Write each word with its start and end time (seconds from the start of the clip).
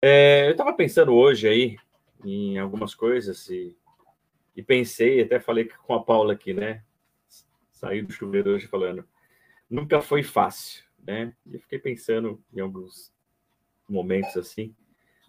É, 0.00 0.46
eu 0.46 0.52
estava 0.52 0.72
pensando 0.72 1.12
hoje 1.12 1.48
aí 1.48 1.76
em 2.24 2.56
algumas 2.56 2.94
coisas 2.94 3.48
e, 3.48 3.76
e 4.54 4.62
pensei, 4.62 5.20
até 5.20 5.40
falei 5.40 5.64
com 5.64 5.92
a 5.92 6.02
Paula 6.02 6.34
aqui, 6.34 6.54
né? 6.54 6.84
Saí 7.72 8.02
do 8.02 8.12
chuveiro 8.12 8.50
hoje 8.50 8.68
falando, 8.68 9.04
nunca 9.68 10.00
foi 10.00 10.22
fácil, 10.22 10.84
né? 11.04 11.34
E 11.44 11.58
fiquei 11.58 11.80
pensando 11.80 12.40
em 12.54 12.60
alguns 12.60 13.12
momentos 13.88 14.36
assim 14.36 14.72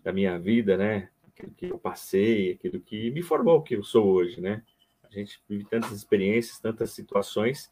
da 0.04 0.14
minha 0.14 0.38
vida, 0.38 0.78
né? 0.78 1.10
Aquilo 1.28 1.52
que 1.52 1.66
eu 1.66 1.80
passei, 1.80 2.52
aquilo 2.52 2.80
que 2.80 3.10
me 3.10 3.24
formou 3.24 3.58
o 3.58 3.64
que 3.64 3.76
eu 3.76 3.84
sou 3.84 4.06
hoje, 4.06 4.40
né? 4.40 4.64
A 5.04 5.10
gente 5.12 5.42
vive 5.50 5.66
tantas 5.66 5.94
experiências, 5.94 6.60
tantas 6.60 6.92
situações 6.92 7.72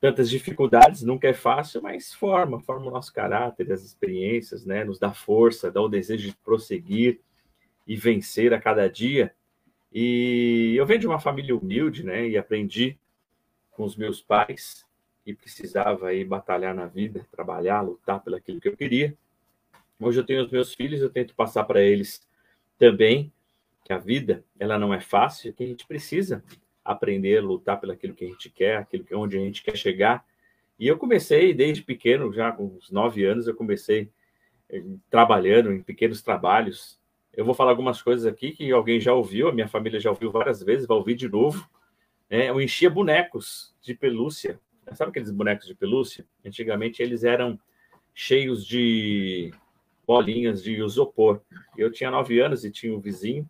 tantas 0.00 0.28
dificuldades, 0.28 1.02
nunca 1.02 1.28
é 1.28 1.32
fácil, 1.32 1.82
mas 1.82 2.12
forma, 2.12 2.60
forma 2.60 2.86
o 2.86 2.90
nosso 2.90 3.12
caráter, 3.12 3.72
as 3.72 3.82
experiências, 3.82 4.64
né? 4.64 4.84
Nos 4.84 4.98
dá 4.98 5.12
força, 5.12 5.70
dá 5.70 5.80
o 5.80 5.88
desejo 5.88 6.28
de 6.28 6.36
prosseguir 6.36 7.20
e 7.86 7.96
vencer 7.96 8.52
a 8.52 8.60
cada 8.60 8.88
dia. 8.88 9.34
E 9.92 10.74
eu 10.76 10.84
venho 10.84 11.00
de 11.00 11.06
uma 11.06 11.18
família 11.18 11.56
humilde, 11.56 12.04
né? 12.04 12.28
E 12.28 12.36
aprendi 12.36 12.98
com 13.70 13.84
os 13.84 13.96
meus 13.96 14.20
pais 14.20 14.84
que 15.24 15.34
precisava 15.34 16.08
aí 16.08 16.24
batalhar 16.24 16.74
na 16.74 16.86
vida, 16.86 17.26
trabalhar, 17.32 17.80
lutar 17.80 18.22
pelo 18.22 18.36
aquilo 18.36 18.60
que 18.60 18.68
eu 18.68 18.76
queria. 18.76 19.16
Hoje 19.98 20.20
eu 20.20 20.24
tenho 20.24 20.44
os 20.44 20.50
meus 20.50 20.74
filhos, 20.74 21.00
eu 21.00 21.10
tento 21.10 21.34
passar 21.34 21.64
para 21.64 21.80
eles 21.80 22.26
também 22.78 23.32
que 23.82 23.92
a 23.92 23.98
vida 23.98 24.44
ela 24.58 24.78
não 24.78 24.92
é 24.92 25.00
fácil, 25.00 25.52
que 25.52 25.64
a 25.64 25.66
gente 25.66 25.86
precisa 25.86 26.44
aprender, 26.86 27.40
lutar 27.40 27.80
pelo 27.80 27.92
aquilo 27.92 28.14
que 28.14 28.24
a 28.24 28.28
gente 28.28 28.48
quer, 28.50 28.78
aquilo 28.78 29.04
que 29.04 29.14
onde 29.14 29.36
a 29.36 29.40
gente 29.40 29.62
quer 29.62 29.76
chegar. 29.76 30.24
E 30.78 30.86
eu 30.86 30.96
comecei 30.96 31.52
desde 31.52 31.82
pequeno, 31.82 32.32
já 32.32 32.52
com 32.52 32.64
uns 32.64 32.90
nove 32.90 33.24
anos, 33.24 33.48
eu 33.48 33.54
comecei 33.54 34.10
eh, 34.68 34.82
trabalhando 35.10 35.72
em 35.72 35.82
pequenos 35.82 36.22
trabalhos. 36.22 37.00
Eu 37.32 37.44
vou 37.44 37.54
falar 37.54 37.70
algumas 37.70 38.00
coisas 38.00 38.26
aqui 38.26 38.52
que 38.52 38.70
alguém 38.70 39.00
já 39.00 39.12
ouviu, 39.12 39.48
a 39.48 39.52
minha 39.52 39.68
família 39.68 39.98
já 39.98 40.10
ouviu 40.10 40.30
várias 40.30 40.62
vezes, 40.62 40.86
vai 40.86 40.96
ouvir 40.96 41.14
de 41.14 41.28
novo. 41.28 41.68
É, 42.28 42.50
eu 42.50 42.60
enchia 42.60 42.90
bonecos 42.90 43.74
de 43.80 43.94
pelúcia. 43.94 44.60
Sabe 44.92 45.10
aqueles 45.10 45.30
bonecos 45.30 45.66
de 45.66 45.74
pelúcia? 45.74 46.24
Antigamente 46.44 47.02
eles 47.02 47.24
eram 47.24 47.58
cheios 48.14 48.64
de 48.64 49.52
bolinhas 50.06 50.62
de 50.62 50.80
isopor. 50.80 51.40
Eu 51.76 51.90
tinha 51.90 52.10
nove 52.10 52.38
anos 52.40 52.64
e 52.64 52.70
tinha 52.70 52.94
um 52.94 53.00
vizinho 53.00 53.48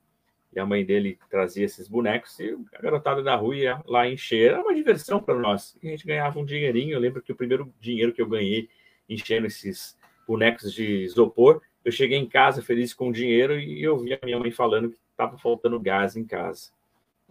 e 0.56 0.58
a 0.58 0.64
mãe 0.64 0.82
dele 0.86 1.18
trazia 1.28 1.66
esses 1.66 1.86
bonecos 1.86 2.40
e 2.40 2.56
a 2.72 2.80
garotada 2.80 3.22
da 3.22 3.36
rua 3.36 3.54
ia 3.54 3.82
lá 3.84 4.08
encher. 4.08 4.52
Era 4.52 4.62
uma 4.62 4.74
diversão 4.74 5.22
para 5.22 5.34
nós. 5.34 5.76
E 5.82 5.88
a 5.88 5.90
gente 5.90 6.06
ganhava 6.06 6.40
um 6.40 6.46
dinheirinho. 6.46 6.94
Eu 6.94 6.98
lembro 6.98 7.20
que 7.20 7.30
o 7.30 7.36
primeiro 7.36 7.70
dinheiro 7.78 8.10
que 8.10 8.22
eu 8.22 8.26
ganhei 8.26 8.70
enchendo 9.06 9.46
esses 9.46 9.98
bonecos 10.26 10.72
de 10.72 11.02
isopor, 11.02 11.60
eu 11.84 11.92
cheguei 11.92 12.16
em 12.16 12.26
casa 12.26 12.62
feliz 12.62 12.94
com 12.94 13.10
o 13.10 13.12
dinheiro 13.12 13.60
e 13.60 13.82
eu 13.82 13.98
vi 13.98 14.14
a 14.14 14.18
minha 14.24 14.38
mãe 14.38 14.50
falando 14.50 14.88
que 14.88 14.96
estava 15.10 15.36
faltando 15.36 15.78
gás 15.78 16.16
em 16.16 16.24
casa. 16.24 16.70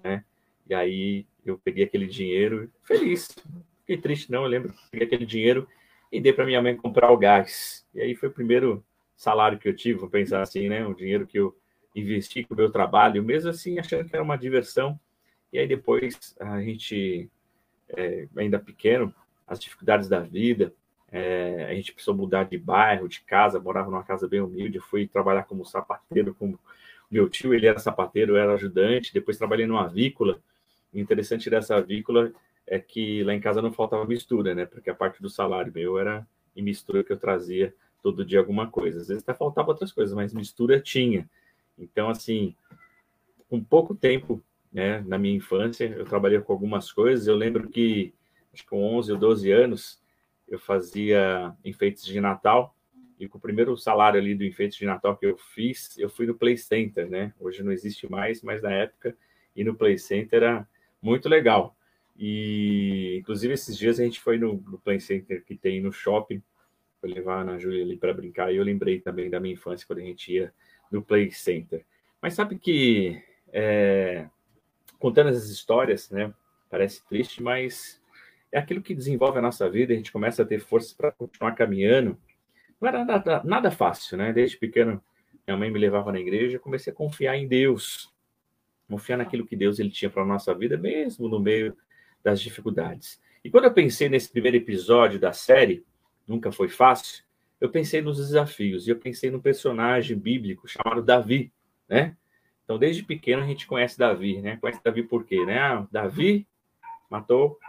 Né? 0.04 0.24
E 0.70 0.76
aí 0.76 1.26
eu 1.44 1.58
peguei 1.58 1.84
aquele 1.84 2.06
dinheiro 2.06 2.72
feliz. 2.84 3.28
Fiquei 3.80 3.98
triste, 3.98 4.32
não. 4.32 4.44
Eu 4.44 4.50
lembro 4.50 4.72
que 4.72 4.92
peguei 4.92 5.08
aquele 5.08 5.26
dinheiro 5.26 5.68
e 6.12 6.22
dei 6.22 6.32
para 6.32 6.46
minha 6.46 6.62
mãe 6.62 6.78
comprar 6.78 7.12
o 7.12 7.18
gás. 7.18 7.88
E 7.92 8.02
aí 8.02 8.14
foi 8.14 8.30
o 8.30 8.34
primeiro 8.34 8.86
salário 9.16 9.58
que 9.58 9.68
eu 9.68 9.76
tive, 9.76 9.98
vou 9.98 10.10
pensar 10.10 10.44
assim, 10.44 10.70
né? 10.70 10.86
O 10.86 10.94
dinheiro 10.94 11.26
que 11.26 11.40
eu 11.40 11.56
investir 11.96 12.46
com 12.48 12.54
o 12.54 12.58
meu 12.58 12.70
trabalho, 12.70 13.24
mesmo 13.24 13.50
assim 13.50 13.80
achando 13.80 14.08
que 14.08 14.16
era 14.16 14.24
uma 14.24 14.38
diversão. 14.38 15.00
E 15.52 15.58
aí 15.58 15.68
depois 15.68 16.36
a 16.40 16.62
gente, 16.62 17.30
é, 17.90 18.28
ainda 18.36 18.60
pequeno, 18.60 19.14
as 19.48 19.60
dificuldades 19.60 20.10
da 20.10 20.20
vida, 20.20 20.74
é, 21.12 21.68
a 21.70 21.74
gente 21.74 21.94
precisou 21.94 22.16
mudar 22.16 22.44
de 22.44 22.58
bairro, 22.58 23.08
de 23.08 23.22
casa, 23.22 23.60
morava 23.60 23.90
numa 23.90 24.04
casa 24.04 24.28
bem 24.28 24.42
humilde, 24.42 24.80
fui 24.80 25.08
trabalhar 25.08 25.44
como 25.44 25.64
sapateiro, 25.64 26.36
como 26.36 26.60
meu 27.10 27.30
tio, 27.30 27.54
ele 27.54 27.68
era 27.68 27.80
sapateiro, 27.80 28.34
eu 28.34 28.38
era 28.38 28.54
ajudante, 28.54 29.14
depois 29.14 29.38
trabalhei 29.38 29.66
numa 29.66 29.86
avícola. 29.86 30.42
O 30.94 30.98
interessante 30.98 31.50
dessa 31.50 31.76
avícola 31.78 32.34
é 32.68 32.80
que 32.80 33.24
lá 33.24 33.34
em 33.34 33.40
casa 33.40 33.62
não 33.62 33.72
faltava 33.72 34.06
mistura, 34.06 34.56
né? 34.56 34.66
Porque 34.66 34.90
a 34.90 34.96
parte 34.96 35.22
do 35.22 35.30
salário 35.30 35.72
meu 35.74 36.00
era 36.00 36.28
em 36.56 36.64
mistura 36.64 37.04
que 37.04 37.14
eu 37.14 37.18
trazia 37.18 37.74
todo 38.02 38.26
dia 38.26 38.40
alguma 38.40 38.68
coisa. 38.68 39.00
Às 39.00 39.08
vezes 39.08 39.24
até 39.24 39.34
faltava 39.34 39.70
outras 39.70 39.92
coisas, 39.92 40.14
mas 40.16 40.34
mistura 40.34 40.80
tinha. 40.80 41.30
Então, 41.78 42.10
assim, 42.10 42.56
com 43.50 43.64
pouco 43.64 43.96
tempo, 43.96 44.44
né, 44.72 45.02
na 45.08 45.18
minha 45.18 45.36
infância, 45.36 45.86
eu 45.86 46.06
trabalhei 46.06 46.40
com 46.40 46.52
algumas 46.52 46.92
coisas. 46.92 47.28
Eu 47.28 47.36
lembro 47.36 47.70
que, 47.70 48.14
acho 48.54 48.64
que 48.64 48.70
com 48.70 48.84
11 48.98 49.14
ou 49.14 49.18
12 49.18 49.52
anos, 49.52 50.02
eu 50.48 50.60
fazia 50.60 51.56
enfeites 51.64 52.06
de 52.06 52.20
Natal. 52.20 52.76
E 53.18 53.28
com 53.28 53.38
o 53.38 53.42
primeiro 53.42 53.78
salário 53.78 54.20
ali 54.20 54.36
do 54.36 54.44
enfeite 54.44 54.78
de 54.78 54.86
Natal 54.86 55.16
que 55.16 55.26
eu 55.26 55.38
fiz, 55.38 55.98
eu 55.98 56.10
fui 56.10 56.26
no 56.26 56.36
Play 56.36 56.58
Center, 56.58 57.10
né? 57.10 57.34
Hoje 57.40 57.64
não 57.64 57.72
existe 57.72 58.10
mais, 58.12 58.42
mas 58.42 58.62
na 58.62 58.72
época, 58.72 59.16
ir 59.56 59.64
no 59.64 59.76
Play 59.76 59.98
Center 59.98 60.44
era 60.44 60.68
muito 61.02 61.30
legal. 61.30 61.78
E, 62.18 63.18
inclusive, 63.20 63.54
esses 63.54 63.78
dias 63.78 64.00
a 64.00 64.04
gente 64.04 64.20
foi 64.20 64.38
no, 64.38 64.54
no 64.54 64.78
Play 64.78 65.00
Center 65.00 65.44
que 65.46 65.56
tem 65.56 65.82
no 65.82 65.94
shopping, 65.94 66.44
foi 67.00 67.10
levar 67.10 67.38
a 67.38 67.42
Ana 67.42 67.58
Júlia 67.58 67.84
ali 67.84 67.96
para 67.96 68.14
brincar. 68.14 68.54
E 68.54 68.58
eu 68.58 68.64
lembrei 68.64 69.00
também 69.00 69.30
da 69.30 69.40
minha 69.40 69.54
infância, 69.54 69.88
quando 69.88 70.00
a 70.00 70.04
gente 70.04 70.34
ia 70.34 70.54
no 70.92 71.02
Play 71.02 71.32
Center. 71.32 71.86
Mas 72.22 72.34
sabe 72.34 72.58
que, 72.58 73.22
é, 73.52 74.28
contando 75.00 75.30
essas 75.30 75.50
histórias, 75.50 76.10
né, 76.10 76.34
parece 76.70 77.06
triste, 77.08 77.42
mas 77.42 78.02
é 78.52 78.58
aquilo 78.58 78.82
que 78.82 78.96
desenvolve 78.96 79.38
a 79.38 79.42
nossa 79.42 79.70
vida, 79.70 79.94
a 79.94 79.98
gente 79.98 80.12
começa 80.12 80.44
a 80.44 80.46
ter 80.46 80.60
força 80.60 80.96
para 80.96 81.12
continuar 81.12 81.52
caminhando. 81.54 82.18
Não 82.80 82.88
era 82.88 83.04
nada, 83.04 83.42
nada 83.44 83.70
fácil, 83.70 84.18
né? 84.18 84.32
Desde 84.32 84.58
pequeno, 84.58 85.04
minha 85.46 85.58
mãe 85.58 85.70
me 85.70 85.78
levava 85.78 86.12
na 86.12 86.20
igreja, 86.20 86.58
comecei 86.58 86.94
a 86.94 86.96
confiar 86.96 87.36
em 87.36 87.48
Deus, 87.48 88.14
confiar 88.88 89.18
naquilo 89.18 89.46
que 89.46 89.58
Deus 89.58 89.78
ele 89.78 89.90
tinha 89.90 90.10
para 90.10 90.24
a 90.24 90.26
nossa 90.26 90.56
vida, 90.56 90.78
mesmo 90.78 91.28
no 91.28 91.40
meio 91.40 91.76
das 92.24 92.42
dificuldades. 92.42 93.22
E 93.44 93.50
quando 93.50 93.66
eu 93.66 93.74
pensei 93.74 94.08
nesse 94.08 94.32
primeiro 94.32 94.56
episódio 94.56 95.20
da 95.20 95.34
série, 95.34 95.86
Nunca 96.26 96.50
Foi 96.50 96.70
Fácil, 96.70 97.25
eu 97.60 97.70
pensei 97.70 98.02
nos 98.02 98.18
desafios 98.18 98.88
e 98.88 98.92
eu 98.92 98.98
pensei 98.98 99.32
no 99.32 99.42
personagem 99.42 100.18
bíblico 100.18 100.68
chamado 100.68 101.02
Davi, 101.02 101.52
né? 101.88 102.16
Então, 102.64 102.78
desde 102.78 103.04
pequeno 103.04 103.44
a 103.44 103.46
gente 103.46 103.68
conhece 103.68 103.98
Davi, 103.98 104.42
né? 104.42 104.58
Conhece 104.58 104.82
Davi 104.84 105.04
por 105.04 105.24
quê, 105.26 105.46
né? 105.46 105.60
Ah, 105.60 105.88
Davi 105.92 106.48
matou 107.10 107.60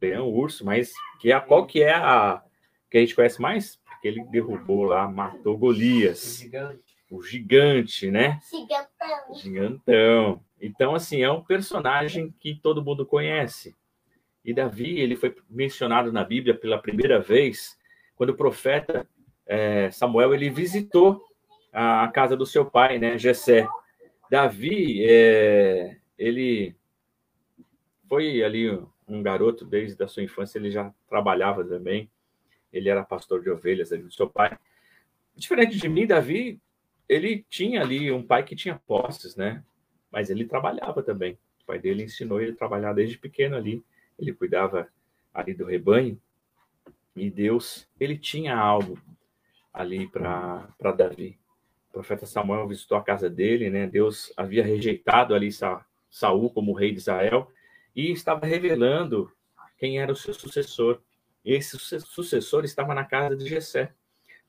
leão, 0.00 0.28
urso, 0.28 0.64
mas 0.64 0.92
que 1.20 1.32
é, 1.32 1.40
qual 1.40 1.66
que 1.66 1.82
é 1.82 1.94
a 1.94 2.42
que 2.90 2.98
a 2.98 3.00
gente 3.00 3.14
conhece 3.14 3.40
mais? 3.40 3.76
Porque 3.84 4.06
ele 4.06 4.24
derrubou 4.24 4.84
lá, 4.84 5.08
matou 5.08 5.58
Golias. 5.58 6.22
O 6.22 6.38
gigante. 6.38 6.96
O 7.10 7.22
gigante, 7.22 8.10
né? 8.10 8.38
Gigantão. 8.50 9.34
Gigantão. 9.34 10.44
Então, 10.60 10.94
assim, 10.94 11.22
é 11.22 11.30
um 11.30 11.42
personagem 11.42 12.32
que 12.38 12.54
todo 12.54 12.84
mundo 12.84 13.04
conhece. 13.04 13.74
E 14.44 14.54
Davi, 14.54 14.98
ele 15.00 15.16
foi 15.16 15.34
mencionado 15.50 16.12
na 16.12 16.22
Bíblia 16.22 16.54
pela 16.54 16.78
primeira 16.78 17.18
vez 17.18 17.76
quando 18.16 18.30
o 18.30 18.36
profeta 18.36 19.06
é, 19.46 19.90
Samuel 19.90 20.34
ele 20.34 20.50
visitou 20.50 21.22
a, 21.72 22.08
casa 22.08 22.36
do 22.36 22.46
seu 22.46 22.64
pai, 22.64 22.98
né, 22.98 23.18
Jessé. 23.18 23.66
Davi, 24.30 25.04
é, 25.04 25.96
ele 26.18 26.74
foi 28.08 28.42
ali 28.42 28.70
um 29.06 29.22
garoto 29.22 29.64
desde 29.64 30.02
a 30.02 30.08
sua 30.08 30.22
infância, 30.22 30.58
ele 30.58 30.70
já 30.70 30.92
trabalhava 31.08 31.64
também. 31.64 32.10
Ele 32.72 32.88
era 32.88 33.04
pastor 33.04 33.42
de 33.42 33.50
ovelhas 33.50 33.92
ali 33.92 34.02
do 34.02 34.12
seu 34.12 34.28
pai. 34.28 34.56
Diferente 35.36 35.76
de 35.78 35.88
mim, 35.88 36.06
Davi, 36.06 36.60
ele 37.08 37.44
tinha 37.48 37.82
ali 37.82 38.10
um 38.10 38.22
pai 38.22 38.44
que 38.44 38.56
tinha 38.56 38.80
posses, 38.86 39.36
né? 39.36 39.62
Mas 40.10 40.30
ele 40.30 40.46
trabalhava 40.46 41.02
também. 41.02 41.38
O 41.62 41.66
pai 41.66 41.78
dele 41.78 42.04
ensinou 42.04 42.40
ele 42.40 42.52
a 42.52 42.56
trabalhar 42.56 42.92
desde 42.92 43.18
pequeno 43.18 43.56
ali. 43.56 43.84
Ele 44.18 44.32
cuidava 44.32 44.88
ali 45.32 45.54
do 45.54 45.64
rebanho. 45.64 46.20
E 47.14 47.30
Deus, 47.30 47.88
ele 47.98 48.18
tinha 48.18 48.56
algo 48.56 48.98
ali 49.72 50.08
para 50.08 50.92
Davi. 50.96 51.38
O 51.90 51.92
profeta 51.92 52.26
Samuel 52.26 52.66
visitou 52.66 52.98
a 52.98 53.02
casa 53.02 53.30
dele, 53.30 53.70
né? 53.70 53.86
Deus 53.86 54.32
havia 54.36 54.64
rejeitado 54.64 55.34
ali 55.34 55.52
Sa, 55.52 55.84
Saul 56.10 56.50
como 56.50 56.72
rei 56.72 56.92
de 56.92 56.98
Israel 56.98 57.50
e 57.94 58.10
estava 58.10 58.46
revelando 58.46 59.30
quem 59.78 60.00
era 60.00 60.12
o 60.12 60.16
seu 60.16 60.34
sucessor. 60.34 61.00
Esse 61.44 61.78
sucessor 61.78 62.64
estava 62.64 62.94
na 62.94 63.04
casa 63.04 63.36
de 63.36 63.46
Jessé, 63.46 63.92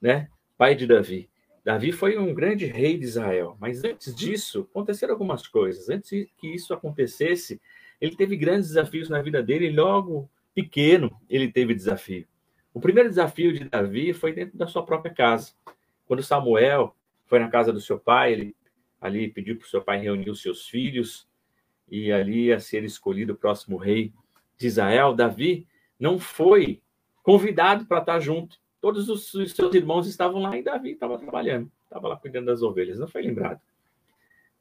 né? 0.02 0.30
Pai 0.58 0.76
de 0.76 0.88
Davi. 0.88 1.30
Davi 1.64 1.92
foi 1.92 2.18
um 2.18 2.34
grande 2.34 2.66
rei 2.66 2.98
de 2.98 3.06
Israel, 3.06 3.58
mas 3.60 3.84
antes 3.84 4.16
disso 4.16 4.68
aconteceram 4.72 5.14
algumas 5.14 5.48
coisas. 5.48 5.90
Antes 5.90 6.28
que 6.38 6.48
isso 6.48 6.74
acontecesse, 6.74 7.60
ele 8.00 8.16
teve 8.16 8.38
grandes 8.38 8.70
desafios 8.70 9.10
na 9.10 9.22
vida 9.22 9.42
dele 9.42 9.68
e 9.68 9.72
logo 9.72 10.30
pequeno 10.54 11.12
ele 11.30 11.52
teve 11.52 11.74
desafio. 11.74 12.28
O 12.76 12.82
primeiro 12.82 13.08
desafio 13.08 13.54
de 13.54 13.64
Davi 13.64 14.12
foi 14.12 14.34
dentro 14.34 14.58
da 14.58 14.68
sua 14.68 14.86
própria 14.86 15.14
casa. 15.14 15.54
Quando 16.06 16.22
Samuel 16.22 16.94
foi 17.26 17.40
na 17.40 17.48
casa 17.48 17.72
do 17.72 17.80
seu 17.80 17.98
pai, 17.98 18.34
ele 18.34 18.56
ali 19.00 19.30
pediu 19.30 19.56
para 19.56 19.66
o 19.66 19.70
seu 19.70 19.82
pai 19.82 19.98
reunir 19.98 20.30
os 20.30 20.42
seus 20.42 20.68
filhos 20.68 21.26
e 21.90 22.12
ali 22.12 22.48
ia 22.48 22.60
ser 22.60 22.84
escolhido 22.84 23.32
o 23.32 23.38
próximo 23.38 23.78
rei 23.78 24.12
de 24.58 24.68
Israel. 24.68 25.14
Davi 25.14 25.66
não 25.98 26.20
foi 26.20 26.82
convidado 27.24 27.86
para 27.86 28.00
estar 28.00 28.20
junto. 28.20 28.60
Todos 28.82 29.08
os 29.08 29.32
seus 29.32 29.74
irmãos 29.74 30.06
estavam 30.06 30.42
lá 30.42 30.58
e 30.58 30.62
Davi 30.62 30.92
estava 30.92 31.18
trabalhando. 31.18 31.72
estava 31.86 32.10
lá 32.10 32.18
cuidando 32.18 32.48
das 32.48 32.62
ovelhas, 32.62 33.00
não 33.00 33.08
foi 33.08 33.22
lembrado. 33.22 33.62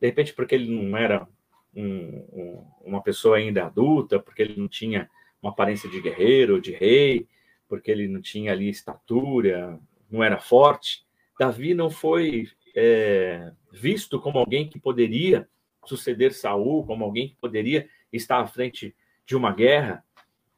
De 0.01 0.07
repente, 0.07 0.33
porque 0.33 0.55
ele 0.55 0.71
não 0.71 0.97
era 0.97 1.27
um, 1.75 1.83
um, 1.83 2.67
uma 2.85 3.03
pessoa 3.03 3.39
ainda 3.39 3.67
adulta, 3.67 4.21
porque 4.21 4.43
ele 4.43 4.55
não 4.57 4.69
tinha 4.69 5.11
uma 5.43 5.51
aparência 5.51 5.91
de 5.91 6.01
guerreiro, 6.01 6.61
de 6.61 6.71
rei, 6.71 7.27
porque 7.75 7.91
ele 7.91 8.07
não 8.07 8.23
tinha 8.23 8.53
ali 8.53 8.69
estatura, 8.69 9.81
não 10.09 10.23
era 10.23 10.39
forte. 10.39 11.05
Davi 11.37 11.75
não 11.75 11.91
foi 11.91 12.49
é, 12.73 13.51
visto 13.73 14.21
como 14.21 14.39
alguém 14.39 14.69
que 14.69 14.79
poderia 14.79 15.49
suceder 15.85 16.33
Saul, 16.33 16.87
como 16.87 17.05
alguém 17.05 17.31
que 17.31 17.35
poderia 17.35 17.89
estar 18.13 18.39
à 18.39 18.47
frente 18.47 18.95
de 19.27 19.35
uma 19.35 19.53
guerra. 19.53 20.05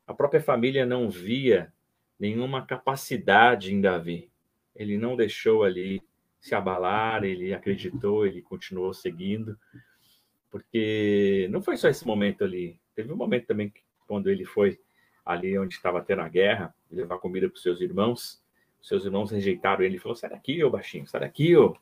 A 0.07 0.13
própria 0.13 0.43
família 0.43 0.85
não 0.85 1.09
via 1.09 1.73
nenhuma 2.21 2.67
capacidade 2.67 3.73
em 3.73 3.81
Davi. 3.81 4.31
Ele 4.75 4.99
não 4.99 5.17
deixou 5.17 5.65
ali 5.65 6.03
se 6.39 6.55
abalar, 6.55 7.25
ele 7.25 7.55
acreditou, 7.55 8.27
ele 8.27 8.43
continuou 8.43 8.93
seguindo, 8.93 9.59
porque 10.51 11.49
não 11.51 11.63
foi 11.63 11.79
só 11.79 11.89
esse 11.89 12.07
momento 12.07 12.45
ali. 12.45 12.79
Teve 12.95 13.11
um 13.11 13.17
momento 13.17 13.47
também 13.47 13.71
que, 13.71 13.81
quando 14.07 14.29
ele 14.29 14.45
foi 14.45 14.79
ali 15.27 15.59
onde 15.59 15.75
estava 15.75 16.01
tendo 16.01 16.23
a 16.23 16.29
guerra, 16.29 16.73
levar 16.91 17.19
comida 17.19 17.49
para 17.49 17.57
os 17.57 17.63
seus 17.63 17.81
irmãos, 17.81 18.41
seus 18.81 19.05
irmãos 19.05 19.33
rejeitaram 19.33 19.85
ele 19.85 19.97
e 19.97 19.99
falou: 19.99 20.15
sai 20.15 20.31
daqui, 20.31 20.63
ô 20.63 20.71
baixinho, 20.71 21.07
sai 21.09 21.21
daqui, 21.23 21.57
ô. 21.57 21.77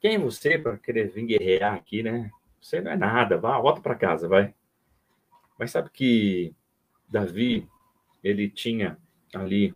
Quem 0.00 0.16
é 0.16 0.18
você 0.18 0.58
para 0.58 0.76
querer 0.76 1.08
vir 1.08 1.26
guerrear 1.26 1.74
aqui, 1.74 2.02
né? 2.02 2.30
Você 2.60 2.80
não 2.80 2.90
é 2.90 2.96
nada, 2.96 3.38
vá, 3.38 3.58
volta 3.58 3.80
para 3.80 3.94
casa, 3.94 4.28
vai. 4.28 4.52
Mas 5.58 5.70
sabe 5.70 5.88
que 5.90 6.52
Davi, 7.08 7.66
ele 8.22 8.50
tinha 8.50 8.98
ali 9.32 9.72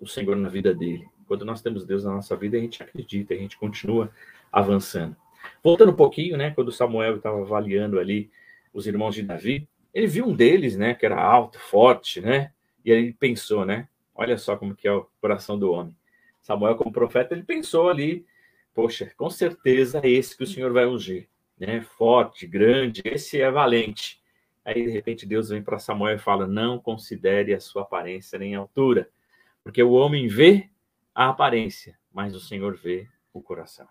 o 0.00 0.06
Senhor 0.06 0.36
na 0.36 0.48
vida 0.48 0.74
dele. 0.74 1.08
Quando 1.26 1.44
nós 1.44 1.62
temos 1.62 1.86
Deus 1.86 2.04
na 2.04 2.12
nossa 2.12 2.36
vida, 2.36 2.56
a 2.56 2.60
gente 2.60 2.82
acredita, 2.82 3.32
a 3.32 3.36
gente 3.36 3.56
continua 3.56 4.12
avançando. 4.52 5.16
Voltando 5.62 5.92
um 5.92 5.96
pouquinho, 5.96 6.36
né, 6.36 6.50
quando 6.50 6.72
Samuel 6.72 7.16
estava 7.16 7.40
avaliando 7.40 7.98
ali 7.98 8.30
os 8.72 8.86
irmãos 8.86 9.14
de 9.14 9.22
Davi, 9.22 9.68
ele 9.94 10.08
viu 10.08 10.26
um 10.26 10.34
deles, 10.34 10.76
né, 10.76 10.92
que 10.92 11.06
era 11.06 11.22
alto, 11.22 11.58
forte, 11.58 12.20
né, 12.20 12.52
e 12.84 12.92
aí 12.92 12.98
ele 12.98 13.12
pensou, 13.14 13.64
né, 13.64 13.88
olha 14.14 14.36
só 14.36 14.56
como 14.56 14.74
que 14.74 14.88
é 14.88 14.92
o 14.92 15.06
coração 15.20 15.58
do 15.58 15.70
homem. 15.70 15.96
Samuel, 16.42 16.76
como 16.76 16.92
profeta, 16.92 17.32
ele 17.32 17.44
pensou 17.44 17.88
ali, 17.88 18.26
poxa, 18.74 19.10
com 19.16 19.30
certeza 19.30 20.00
é 20.02 20.10
esse 20.10 20.36
que 20.36 20.42
o 20.42 20.46
Senhor 20.46 20.72
vai 20.72 20.84
ungir, 20.84 21.28
né, 21.58 21.80
forte, 21.80 22.46
grande, 22.46 23.00
esse 23.04 23.40
é 23.40 23.50
valente. 23.50 24.22
Aí, 24.64 24.82
de 24.82 24.90
repente, 24.90 25.26
Deus 25.26 25.50
vem 25.50 25.62
para 25.62 25.78
Samuel 25.78 26.16
e 26.16 26.18
fala: 26.18 26.46
Não 26.46 26.78
considere 26.78 27.52
a 27.52 27.60
sua 27.60 27.82
aparência 27.82 28.38
nem 28.38 28.56
a 28.56 28.60
altura, 28.60 29.10
porque 29.62 29.82
o 29.82 29.92
homem 29.92 30.26
vê 30.26 30.70
a 31.14 31.28
aparência, 31.28 31.98
mas 32.12 32.34
o 32.34 32.40
Senhor 32.40 32.74
vê 32.74 33.06
o 33.32 33.42
coração. 33.42 33.86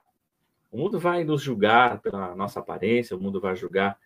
O 0.72 0.78
mundo 0.78 1.00
vai 1.00 1.24
nos 1.24 1.44
julgar 1.44 2.02
pela 2.02 2.36
nossa 2.36 2.60
aparência, 2.60 3.16
o 3.16 3.20
mundo 3.20 3.40
vai 3.40 3.56
julgar 3.56 4.00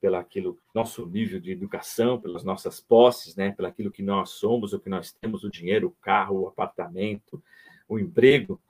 pelo 0.00 0.16
aquilo, 0.16 0.58
nosso 0.74 1.06
nível 1.06 1.40
de 1.40 1.52
educação, 1.52 2.20
pelas 2.20 2.44
nossas 2.44 2.80
posses, 2.80 3.34
né, 3.34 3.52
pelo 3.52 3.68
aquilo 3.68 3.90
que 3.90 4.02
nós 4.02 4.30
somos, 4.30 4.72
o 4.72 4.80
que 4.80 4.88
nós 4.88 5.12
temos, 5.12 5.44
o 5.44 5.50
dinheiro, 5.50 5.88
o 5.88 6.02
carro, 6.02 6.42
o 6.42 6.48
apartamento, 6.48 7.42
o 7.88 7.98
emprego. 7.98 8.60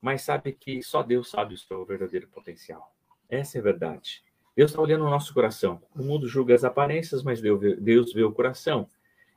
Mas 0.00 0.22
sabe 0.22 0.52
que 0.52 0.82
só 0.82 1.02
Deus 1.02 1.28
sabe 1.28 1.54
o 1.54 1.58
seu 1.58 1.84
verdadeiro 1.84 2.28
potencial. 2.28 2.94
Essa 3.28 3.58
é 3.58 3.60
a 3.60 3.64
verdade. 3.64 4.22
Deus 4.56 4.70
está 4.70 4.82
olhando 4.82 5.04
o 5.04 5.10
nosso 5.10 5.32
coração. 5.32 5.80
O 5.94 6.02
mundo 6.02 6.26
julga 6.26 6.54
as 6.54 6.64
aparências, 6.64 7.22
mas 7.22 7.40
Deus 7.40 8.12
vê 8.12 8.22
o 8.22 8.32
coração. 8.32 8.88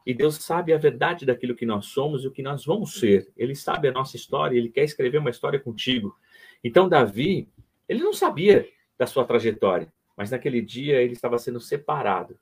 E 0.05 0.13
Deus 0.13 0.35
sabe 0.35 0.73
a 0.73 0.77
verdade 0.77 1.25
daquilo 1.25 1.55
que 1.55 1.65
nós 1.65 1.85
somos 1.85 2.23
e 2.23 2.27
o 2.27 2.31
que 2.31 2.43
nós 2.43 2.65
vamos 2.65 2.99
ser. 2.99 3.31
Ele 3.37 3.55
sabe 3.55 3.87
a 3.87 3.91
nossa 3.91 4.17
história, 4.17 4.57
ele 4.57 4.69
quer 4.69 4.83
escrever 4.83 5.17
uma 5.17 5.29
história 5.29 5.59
contigo. 5.59 6.17
Então, 6.63 6.89
Davi, 6.89 7.47
ele 7.87 8.03
não 8.03 8.13
sabia 8.13 8.67
da 8.97 9.05
sua 9.05 9.23
trajetória, 9.23 9.91
mas 10.15 10.31
naquele 10.31 10.61
dia 10.61 11.01
ele 11.01 11.13
estava 11.13 11.37
sendo 11.37 11.59
separado 11.59 12.37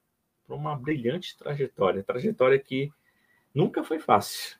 para 0.46 0.56
uma 0.56 0.76
brilhante 0.76 1.38
trajetória 1.38 2.04
trajetória 2.04 2.60
que 2.60 2.92
nunca 3.54 3.84
foi 3.84 4.00
fácil 4.00 4.58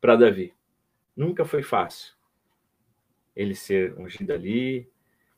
para 0.00 0.16
Davi. 0.16 0.54
Nunca 1.16 1.44
foi 1.44 1.62
fácil. 1.62 2.14
Ele 3.34 3.54
ser 3.54 3.98
ungido 3.98 4.32
ali, 4.32 4.88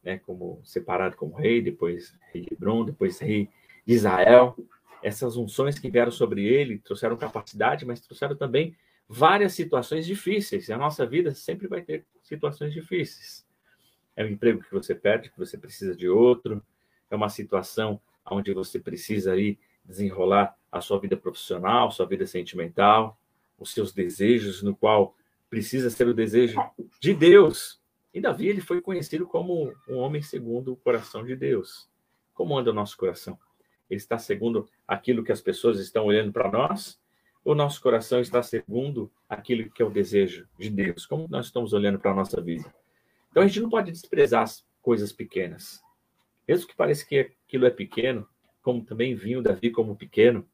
né, 0.02 0.18
como 0.18 0.60
separado 0.64 1.16
como 1.16 1.34
rei, 1.34 1.60
depois 1.62 2.14
rei 2.32 2.42
de 2.42 2.54
Hebron, 2.54 2.84
depois 2.84 3.18
rei 3.18 3.48
de 3.86 3.94
Israel. 3.94 4.56
Essas 5.02 5.36
unções 5.36 5.78
que 5.78 5.90
vieram 5.90 6.10
sobre 6.10 6.44
ele 6.44 6.78
trouxeram 6.78 7.16
capacidade, 7.16 7.86
mas 7.86 8.00
trouxeram 8.00 8.36
também 8.36 8.76
várias 9.08 9.54
situações 9.54 10.06
difíceis. 10.06 10.70
A 10.70 10.78
nossa 10.78 11.06
vida 11.06 11.34
sempre 11.34 11.66
vai 11.66 11.82
ter 11.82 12.06
situações 12.22 12.72
difíceis. 12.72 13.46
É 14.14 14.24
um 14.24 14.28
emprego 14.28 14.62
que 14.62 14.72
você 14.72 14.94
perde, 14.94 15.30
que 15.30 15.38
você 15.38 15.56
precisa 15.56 15.96
de 15.96 16.08
outro. 16.08 16.62
É 17.10 17.16
uma 17.16 17.28
situação 17.28 18.00
onde 18.24 18.54
você 18.54 18.78
precisa 18.78 19.32
aí 19.32 19.58
desenrolar 19.84 20.56
a 20.70 20.80
sua 20.80 21.00
vida 21.00 21.16
profissional, 21.16 21.90
sua 21.90 22.06
vida 22.06 22.26
sentimental, 22.26 23.18
os 23.58 23.72
seus 23.72 23.92
desejos, 23.92 24.62
no 24.62 24.74
qual 24.74 25.16
precisa 25.48 25.90
ser 25.90 26.06
o 26.06 26.14
desejo 26.14 26.58
de 27.00 27.12
Deus, 27.12 27.80
e 28.12 28.20
Davi 28.20 28.48
ele 28.48 28.60
foi 28.60 28.80
conhecido 28.80 29.26
como 29.26 29.72
um 29.88 29.96
homem 29.96 30.20
segundo 30.20 30.72
o 30.72 30.76
coração 30.76 31.24
de 31.24 31.36
Deus. 31.36 31.88
Como 32.34 32.58
anda 32.58 32.70
o 32.70 32.74
nosso 32.74 32.96
coração? 32.96 33.38
Ele 33.88 33.98
está 33.98 34.18
segundo 34.18 34.68
aquilo 34.86 35.22
que 35.22 35.32
as 35.32 35.40
pessoas 35.40 35.78
estão 35.78 36.06
olhando 36.06 36.32
para 36.32 36.50
nós? 36.50 37.00
Ou 37.44 37.54
nosso 37.54 37.80
coração 37.80 38.20
está 38.20 38.42
segundo 38.42 39.10
aquilo 39.28 39.70
que 39.70 39.80
é 39.80 39.84
o 39.84 39.90
desejo 39.90 40.48
de 40.58 40.68
Deus? 40.68 41.06
Como 41.06 41.26
nós 41.28 41.46
estamos 41.46 41.72
olhando 41.72 41.98
para 41.98 42.10
a 42.10 42.14
nossa 42.14 42.40
vida? 42.40 42.72
Então 43.30 43.42
a 43.42 43.46
gente 43.46 43.60
não 43.60 43.70
pode 43.70 43.92
desprezar 43.92 44.42
as 44.42 44.66
coisas 44.82 45.12
pequenas. 45.12 45.80
Mesmo 46.46 46.68
que 46.68 46.74
pareça 46.74 47.06
que 47.06 47.18
aquilo 47.18 47.66
é 47.66 47.70
pequeno, 47.70 48.26
como 48.62 48.84
também 48.84 49.14
vinha 49.14 49.40
Davi 49.40 49.70
como 49.70 49.96
pequeno, 49.96 50.46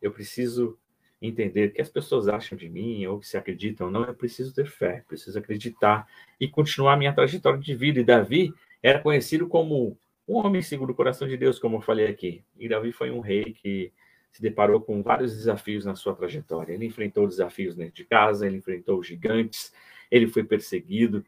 eu 0.00 0.12
preciso 0.12 0.78
entender 1.20 1.72
que 1.72 1.80
as 1.80 1.88
pessoas 1.88 2.28
acham 2.28 2.56
de 2.56 2.68
mim 2.68 3.04
ou 3.06 3.18
que 3.18 3.26
se 3.26 3.36
acreditam 3.36 3.90
não, 3.90 4.04
eu 4.04 4.14
preciso 4.14 4.54
ter 4.54 4.66
fé, 4.66 5.04
preciso 5.08 5.38
acreditar 5.38 6.06
e 6.38 6.46
continuar 6.46 6.96
minha 6.96 7.12
trajetória 7.12 7.58
de 7.58 7.74
vida. 7.74 8.00
E 8.00 8.04
Davi 8.04 8.52
era 8.82 9.00
conhecido 9.00 9.48
como 9.48 9.98
um 10.26 10.36
homem 10.36 10.62
segundo 10.62 10.90
o 10.90 10.94
coração 10.94 11.26
de 11.26 11.36
Deus, 11.36 11.58
como 11.58 11.76
eu 11.76 11.80
falei 11.80 12.06
aqui. 12.06 12.44
E 12.56 12.68
Davi 12.68 12.92
foi 12.92 13.10
um 13.10 13.20
rei 13.20 13.52
que 13.52 13.92
se 14.30 14.42
deparou 14.42 14.80
com 14.80 15.02
vários 15.02 15.34
desafios 15.34 15.84
na 15.84 15.96
sua 15.96 16.14
trajetória. 16.14 16.74
Ele 16.74 16.86
enfrentou 16.86 17.26
desafios 17.26 17.74
dentro 17.74 17.94
de 17.94 18.04
casa, 18.04 18.46
ele 18.46 18.58
enfrentou 18.58 19.02
gigantes, 19.02 19.72
ele 20.10 20.28
foi 20.28 20.44
perseguido 20.44 21.24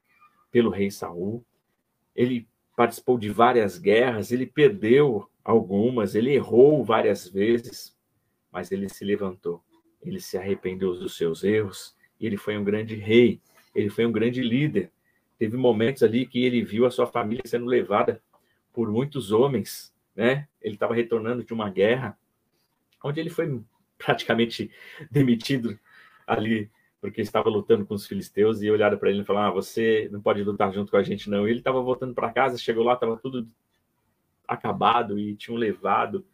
pelo 0.50 0.70
rei 0.70 0.91
Saul, 0.91 1.44
ele 2.14 2.47
participou 2.77 3.19
de 3.19 3.29
várias 3.31 3.79
guerras, 3.79 4.33
ele 4.33 4.47
perdeu 4.47 5.29
algumas, 5.45 6.15
ele 6.15 6.33
errou 6.33 6.85
várias 6.85 7.29
vezes, 7.29 7.97
mas 8.53 8.73
ele 8.73 8.89
se 8.89 9.05
levantou 9.05 9.62
ele 10.03 10.21
se 10.21 10.37
arrependeu 10.39 10.95
dos 10.95 11.17
seus 11.17 11.45
erros, 11.45 11.95
ele 12.21 12.37
foi 12.37 12.57
um 12.57 12.65
grande 12.65 12.95
rei, 12.95 13.41
ele 13.75 13.91
foi 13.91 14.07
um 14.07 14.12
grande 14.12 14.43
líder. 14.43 14.91
Teve 15.39 15.57
momentos 15.57 16.03
ali 16.03 16.27
que 16.27 16.45
ele 16.45 16.62
viu 16.62 16.87
a 16.87 16.91
sua 16.91 17.07
família 17.07 17.43
sendo 17.47 17.67
levada 17.67 18.23
por 18.73 18.91
muitos 18.91 19.33
homens, 19.33 19.95
né? 20.15 20.49
Ele 20.61 20.75
estava 20.75 20.95
retornando 20.95 21.45
de 21.45 21.53
uma 21.53 21.71
guerra, 21.71 22.19
onde 23.03 23.21
ele 23.21 23.31
foi 23.31 23.61
praticamente 23.99 24.71
demitido 25.11 25.79
ali 26.27 26.71
porque 27.00 27.23
estava 27.23 27.49
lutando 27.49 27.87
com 27.87 27.95
os 27.95 28.07
filisteus 28.07 28.61
e 28.61 28.71
olharam 28.71 28.99
para 28.99 29.11
ele 29.11 29.23
e 29.23 29.25
falaram: 29.25 29.49
ah, 29.49 29.54
você 29.54 30.09
não 30.12 30.21
pode 30.21 30.42
lutar 30.42 30.73
junto 30.73 30.90
com 30.90 30.97
a 30.97 31.02
gente 31.02 31.30
não. 31.30 31.47
E 31.47 31.50
ele 31.50 31.61
estava 31.61 31.80
voltando 31.80 32.14
para 32.14 32.33
casa, 32.33 32.59
chegou 32.59 32.85
lá, 32.85 32.95
estava 32.95 33.16
tudo 33.16 33.49
acabado 34.47 35.19
e 35.19 35.35
tinham 35.35 35.57
levado 35.57 36.25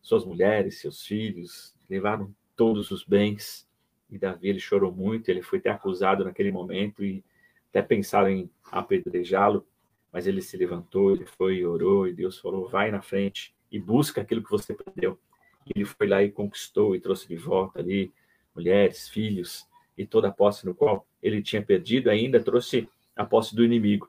suas 0.00 0.24
mulheres, 0.24 0.80
seus 0.80 1.04
filhos, 1.04 1.74
levaram 1.88 2.34
todos 2.56 2.90
os 2.90 3.04
bens. 3.04 3.68
E 4.10 4.16
Davi 4.18 4.48
ele 4.48 4.60
chorou 4.60 4.90
muito, 4.90 5.28
ele 5.28 5.42
foi 5.42 5.58
até 5.58 5.70
acusado 5.70 6.24
naquele 6.24 6.50
momento 6.50 7.04
e 7.04 7.22
até 7.68 7.82
pensaram 7.82 8.30
em 8.30 8.50
apedrejá-lo, 8.72 9.66
mas 10.10 10.26
ele 10.26 10.40
se 10.40 10.56
levantou, 10.56 11.12
ele 11.12 11.26
foi 11.26 11.56
e 11.56 11.66
orou, 11.66 12.08
e 12.08 12.14
Deus 12.14 12.38
falou: 12.38 12.66
vai 12.66 12.90
na 12.90 13.02
frente 13.02 13.54
e 13.70 13.78
busca 13.78 14.22
aquilo 14.22 14.42
que 14.42 14.50
você 14.50 14.72
perdeu. 14.72 15.18
Ele 15.66 15.84
foi 15.84 16.06
lá 16.06 16.22
e 16.22 16.30
conquistou 16.30 16.96
e 16.96 17.00
trouxe 17.00 17.28
de 17.28 17.36
volta 17.36 17.80
ali 17.80 18.10
mulheres, 18.54 19.06
filhos 19.06 19.68
e 19.98 20.06
toda 20.06 20.28
a 20.28 20.32
posse 20.32 20.64
no 20.64 20.74
qual 20.74 21.04
ele 21.20 21.42
tinha 21.42 21.60
perdido, 21.60 22.08
ainda 22.08 22.40
trouxe 22.40 22.88
a 23.16 23.24
posse 23.24 23.54
do 23.54 23.64
inimigo, 23.64 24.08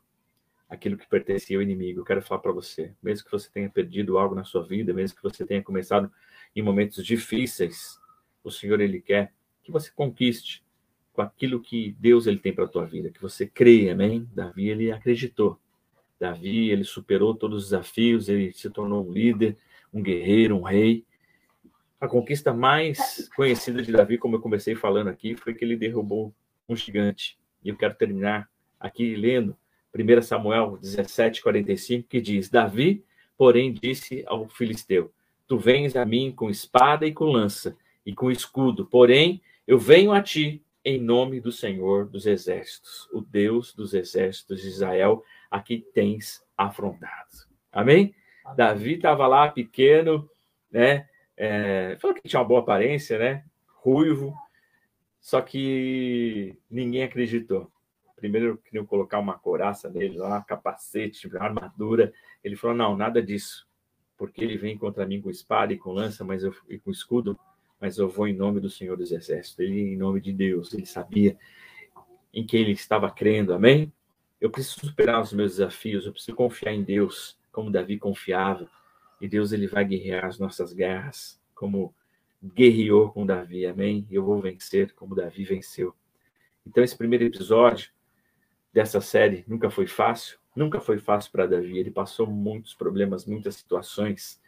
aquilo 0.69 0.95
que 0.95 1.09
pertencia 1.09 1.57
ao 1.57 1.63
inimigo. 1.63 2.01
Eu 2.01 2.05
quero 2.05 2.21
falar 2.21 2.41
para 2.41 2.51
você, 2.51 2.93
mesmo 3.01 3.25
que 3.25 3.31
você 3.31 3.49
tenha 3.51 3.67
perdido 3.67 4.19
algo 4.19 4.35
na 4.35 4.43
sua 4.43 4.63
vida, 4.63 4.93
mesmo 4.93 5.17
que 5.17 5.23
você 5.23 5.43
tenha 5.43 5.63
começado 5.63 6.11
em 6.55 6.61
momentos 6.61 7.03
difíceis, 7.03 7.99
o 8.43 8.51
Senhor 8.51 8.79
ele 8.79 9.01
quer 9.01 9.33
que 9.63 9.71
você 9.71 9.89
conquiste 9.91 10.63
com 11.11 11.23
aquilo 11.23 11.59
que 11.59 11.95
Deus 11.99 12.27
ele 12.27 12.37
tem 12.37 12.53
para 12.53 12.65
a 12.65 12.67
tua 12.67 12.85
vida, 12.85 13.09
que 13.09 13.21
você 13.21 13.47
creia, 13.47 13.93
amém? 13.93 14.29
Davi 14.33 14.69
ele 14.69 14.91
acreditou. 14.91 15.59
Davi 16.19 16.69
ele 16.69 16.83
superou 16.83 17.33
todos 17.33 17.63
os 17.63 17.69
desafios, 17.71 18.29
ele 18.29 18.53
se 18.53 18.69
tornou 18.69 19.07
um 19.07 19.11
líder, 19.11 19.57
um 19.91 20.03
guerreiro, 20.03 20.55
um 20.55 20.61
rei. 20.61 21.03
A 21.99 22.07
conquista 22.07 22.53
mais 22.53 23.29
conhecida 23.35 23.81
de 23.81 23.91
Davi, 23.91 24.17
como 24.17 24.37
eu 24.37 24.39
comecei 24.39 24.73
falando 24.73 25.09
aqui, 25.09 25.35
foi 25.35 25.53
que 25.53 25.65
ele 25.65 25.75
derrubou 25.75 26.33
um 26.67 26.75
gigante. 26.75 27.37
E 27.63 27.69
eu 27.69 27.75
quero 27.75 27.93
terminar 27.93 28.49
aqui 28.79 29.15
lendo 29.15 29.57
1 29.93 30.21
Samuel 30.21 30.77
17, 30.77 31.41
45, 31.41 32.07
que 32.07 32.21
diz: 32.21 32.49
Davi, 32.49 33.03
porém, 33.37 33.73
disse 33.73 34.23
ao 34.27 34.47
filisteu: 34.47 35.11
Tu 35.47 35.57
vens 35.57 35.95
a 35.95 36.05
mim 36.05 36.31
com 36.31 36.49
espada 36.49 37.05
e 37.05 37.11
com 37.11 37.25
lança 37.25 37.75
e 38.05 38.13
com 38.13 38.31
escudo, 38.31 38.85
porém, 38.85 39.41
eu 39.67 39.77
venho 39.77 40.11
a 40.11 40.21
ti 40.21 40.63
em 40.85 40.99
nome 40.99 41.41
do 41.41 41.51
Senhor 41.51 42.07
dos 42.07 42.25
exércitos, 42.25 43.09
o 43.11 43.21
Deus 43.21 43.73
dos 43.73 43.93
exércitos 43.93 44.61
de 44.61 44.67
Israel, 44.67 45.23
a 45.51 45.59
quem 45.59 45.81
tens 45.93 46.41
afrontado. 46.57 47.45
Amém? 47.71 48.15
Amém. 48.45 48.55
Davi 48.57 48.93
estava 48.95 49.27
lá 49.27 49.49
pequeno, 49.49 50.29
né? 50.71 51.07
É, 51.41 51.95
falou 52.01 52.13
que 52.13 52.27
tinha 52.27 52.41
uma 52.41 52.47
boa 52.47 52.59
aparência, 52.59 53.17
né? 53.17 53.45
Ruivo, 53.65 54.35
só 55.21 55.41
que 55.41 56.57
ninguém 56.69 57.03
acreditou. 57.03 57.71
Primeiro 58.17 58.57
queriam 58.57 58.85
colocar 58.85 59.19
uma 59.19 59.39
coraça 59.39 59.89
nele 59.89 60.17
lá, 60.17 60.41
capacete, 60.41 61.29
armadura. 61.37 62.11
Ele 62.43 62.57
falou: 62.57 62.75
não, 62.75 62.97
nada 62.97 63.23
disso, 63.23 63.65
porque 64.17 64.43
ele 64.43 64.57
vem 64.57 64.77
contra 64.77 65.05
mim 65.05 65.21
com 65.21 65.29
espada 65.29 65.71
e 65.71 65.77
com 65.77 65.93
lança, 65.93 66.25
mas 66.25 66.43
eu, 66.43 66.53
e 66.67 66.77
com 66.77 66.91
escudo, 66.91 67.39
mas 67.79 67.97
eu 67.97 68.09
vou 68.09 68.27
em 68.27 68.35
nome 68.35 68.59
do 68.59 68.69
Senhor 68.69 68.97
dos 68.97 69.13
Exércitos. 69.13 69.59
Ele 69.59 69.79
em 69.79 69.97
nome 69.97 70.19
de 70.19 70.33
Deus. 70.33 70.73
Ele 70.73 70.85
sabia 70.85 71.37
em 72.33 72.45
quem 72.45 72.63
ele 72.63 72.73
estava 72.73 73.09
crendo. 73.09 73.53
Amém? 73.53 73.93
Eu 74.41 74.49
preciso 74.49 74.87
superar 74.87 75.21
os 75.21 75.31
meus 75.31 75.51
desafios. 75.51 76.05
Eu 76.05 76.11
preciso 76.11 76.35
confiar 76.35 76.73
em 76.73 76.83
Deus, 76.83 77.39
como 77.49 77.71
Davi 77.71 77.97
confiava. 77.97 78.69
E 79.19 79.27
Deus 79.27 79.51
ele 79.51 79.67
vai 79.67 79.85
guerrear 79.85 80.25
as 80.25 80.39
nossas 80.39 80.73
guerras, 80.73 81.39
como 81.53 81.93
guerreou 82.43 83.11
com 83.11 83.25
Davi. 83.25 83.65
Amém? 83.65 84.07
Eu 84.09 84.23
vou 84.23 84.41
vencer 84.41 84.93
como 84.93 85.15
Davi 85.15 85.43
venceu. 85.43 85.93
Então 86.65 86.83
esse 86.83 86.97
primeiro 86.97 87.25
episódio 87.25 87.91
dessa 88.73 89.01
série 89.01 89.43
nunca 89.47 89.69
foi 89.69 89.87
fácil. 89.87 90.39
Nunca 90.55 90.79
foi 90.79 90.97
fácil 90.97 91.31
para 91.31 91.47
Davi. 91.47 91.77
Ele 91.77 91.91
passou 91.91 92.27
muitos 92.27 92.73
problemas, 92.73 93.25
muitas 93.25 93.55
situações 93.55 94.39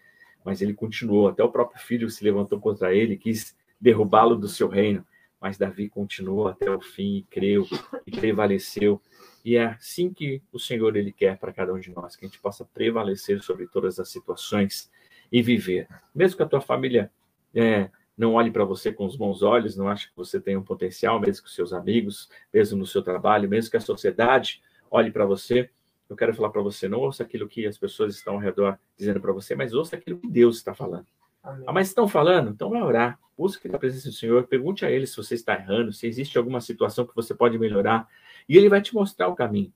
mas 0.44 0.62
ele 0.62 0.74
continuou. 0.74 1.28
Até 1.28 1.44
o 1.44 1.52
próprio 1.52 1.82
filho 1.82 2.10
se 2.10 2.24
levantou 2.24 2.60
contra 2.60 2.94
ele, 2.94 3.18
quis 3.18 3.56
derrubá-lo 3.80 4.36
do 4.36 4.48
seu 4.48 4.68
reino, 4.68 5.06
mas 5.40 5.58
Davi 5.58 5.90
continuou 5.90 6.48
até 6.48 6.70
o 6.70 6.80
fim 6.80 7.18
e 7.18 7.24
creu 7.24 7.66
e 8.06 8.12
prevaleceu. 8.12 9.02
E 9.44 9.56
é 9.56 9.66
assim 9.66 10.14
que 10.14 10.42
o 10.52 10.60
Senhor 10.60 10.96
ele 10.96 11.12
quer 11.12 11.38
para 11.38 11.52
cada 11.52 11.74
um 11.74 11.80
de 11.80 11.92
nós, 11.92 12.16
que 12.16 12.26
a 12.26 12.28
gente 12.28 12.40
possa 12.40 12.64
prevalecer 12.66 13.42
sobre 13.42 13.68
todas 13.68 14.00
as 14.00 14.10
situações 14.10 14.90
e 15.32 15.42
viver. 15.42 15.88
Mesmo 16.14 16.38
que 16.38 16.44
a 16.44 16.48
tua 16.48 16.62
família 16.62 17.12
é, 17.54 17.90
não 18.18 18.34
olhe 18.34 18.52
para 18.52 18.64
você 18.64 18.92
com 18.92 19.06
os 19.06 19.16
bons 19.16 19.42
olhos, 19.42 19.76
não 19.76 19.88
ache 19.88 20.10
que 20.10 20.16
você 20.16 20.40
tem 20.40 20.56
um 20.56 20.64
potencial, 20.64 21.20
mesmo 21.20 21.44
com 21.44 21.50
seus 21.50 21.74
amigos, 21.74 22.30
mesmo 22.54 22.78
no 22.78 22.86
seu 22.86 23.02
trabalho, 23.02 23.50
mesmo 23.50 23.72
que 23.72 23.78
a 23.78 23.82
sociedade 23.82 24.62
olhe 24.90 25.10
para 25.10 25.26
você, 25.26 25.70
eu 26.10 26.16
quero 26.16 26.34
falar 26.34 26.50
para 26.50 26.62
você, 26.62 26.90
não 26.90 27.00
ouça 27.00 27.24
aquilo 27.24 27.48
que 27.48 27.66
as 27.66 27.78
pessoas 27.78 28.16
estão 28.16 28.34
ao 28.34 28.40
redor 28.40 28.78
dizendo 28.98 29.22
para 29.22 29.32
você, 29.32 29.56
mas 29.56 29.74
ouça 29.74 29.96
aquilo 29.96 30.20
que 30.20 30.28
Deus 30.28 30.58
está 30.58 30.74
falando. 30.74 31.08
Amém. 31.44 31.66
Ah, 31.68 31.74
mas 31.74 31.88
estão 31.88 32.08
falando? 32.08 32.52
Então 32.52 32.70
vai 32.70 32.82
orar. 32.82 33.20
Busque 33.38 33.68
a 33.74 33.80
presença 33.80 34.10
do 34.10 34.14
Senhor, 34.16 34.46
pergunte 34.48 34.86
a 34.86 34.92
Ele 34.92 35.08
se 35.08 35.18
você 35.18 35.34
está 35.34 35.56
errando, 35.56 35.92
se 35.92 36.06
existe 36.06 36.38
alguma 36.38 36.62
situação 36.62 37.06
que 37.08 37.16
você 37.16 37.34
pode 37.34 37.58
melhorar, 37.58 38.08
e 38.48 38.56
Ele 38.56 38.70
vai 38.70 38.82
te 38.82 38.94
mostrar 38.94 39.28
o 39.28 39.36
caminho. 39.36 39.74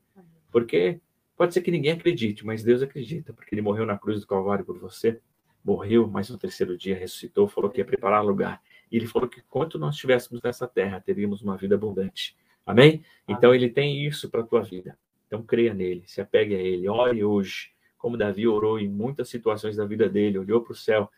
Porque 0.52 1.00
pode 1.36 1.54
ser 1.54 1.62
que 1.62 1.72
ninguém 1.72 1.94
acredite, 1.94 2.46
mas 2.46 2.64
Deus 2.64 2.84
acredita, 2.84 3.34
porque 3.34 3.56
Ele 3.56 3.62
morreu 3.62 3.86
na 3.86 3.98
cruz 3.98 4.22
do 4.22 4.28
Calvário 4.28 4.64
por 4.64 4.78
você, 4.78 5.20
morreu, 5.64 6.08
mas 6.08 6.30
no 6.30 6.38
terceiro 6.38 6.78
dia 6.78 6.96
ressuscitou, 6.96 7.48
falou 7.48 7.72
que 7.72 7.80
ia 7.80 7.86
preparar 7.86 8.24
lugar. 8.24 8.62
E 8.92 8.98
Ele 8.98 9.08
falou 9.08 9.28
que 9.28 9.42
quanto 9.50 9.80
nós 9.80 9.96
estivéssemos 9.96 10.44
nessa 10.44 10.68
terra, 10.68 11.02
teríamos 11.02 11.42
uma 11.42 11.58
vida 11.58 11.74
abundante. 11.74 12.38
Amém? 12.64 13.04
Então 13.28 13.56
Ele 13.56 13.70
tem 13.70 14.06
isso 14.06 14.30
para 14.30 14.42
a 14.42 14.46
tua 14.46 14.62
vida. 14.62 14.96
Então 15.28 15.42
creia 15.42 15.74
nele, 15.74 16.04
se 16.06 16.22
apegue 16.22 16.56
a 16.56 16.60
ele, 16.60 16.88
ore 16.88 17.24
hoje, 17.24 17.72
como 17.98 18.18
Davi 18.18 18.48
orou 18.48 18.80
em 18.80 18.88
muitas 18.88 19.28
situações 19.30 19.76
da 19.76 19.86
vida 19.86 20.08
dele, 20.08 20.38
olhou 20.38 20.62
para 20.62 20.74
o 20.74 20.76
céu. 20.76 21.10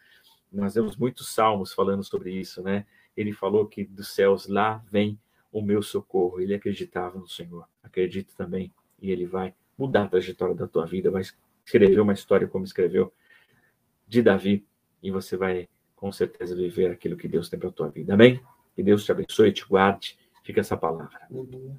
Nós 0.51 0.73
temos 0.73 0.95
muitos 0.95 1.33
salmos 1.33 1.73
falando 1.73 2.03
sobre 2.03 2.31
isso, 2.31 2.61
né? 2.61 2.85
Ele 3.15 3.33
falou 3.33 3.65
que 3.65 3.83
dos 3.83 4.09
céus 4.09 4.47
lá 4.47 4.83
vem 4.89 5.19
o 5.51 5.61
meu 5.61 5.81
socorro. 5.81 6.39
Ele 6.39 6.53
acreditava 6.53 7.17
no 7.17 7.27
Senhor. 7.27 7.67
Acredita 7.83 8.33
também 8.37 8.73
e 9.01 9.11
ele 9.11 9.25
vai 9.25 9.53
mudar 9.77 10.03
a 10.03 10.07
trajetória 10.07 10.55
da 10.55 10.67
tua 10.67 10.85
vida, 10.85 11.11
vai 11.11 11.23
escrever 11.65 11.99
uma 11.99 12.13
história 12.13 12.47
como 12.47 12.65
escreveu 12.65 13.13
de 14.07 14.21
Davi 14.21 14.65
e 15.03 15.11
você 15.11 15.37
vai 15.37 15.67
com 15.95 16.11
certeza 16.11 16.55
viver 16.55 16.91
aquilo 16.91 17.17
que 17.17 17.27
Deus 17.27 17.49
tem 17.49 17.59
para 17.59 17.71
tua 17.71 17.89
vida. 17.89 18.13
Amém? 18.13 18.41
Que 18.75 18.83
Deus 18.83 19.03
te 19.03 19.11
abençoe, 19.11 19.51
te 19.51 19.65
guarde. 19.65 20.17
Fica 20.43 20.61
essa 20.61 20.77
palavra. 20.77 21.27
Uhum. 21.29 21.77